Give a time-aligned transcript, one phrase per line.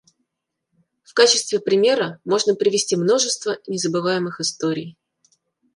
[1.03, 4.97] В качестве примера можно привести множество незабываемых историй.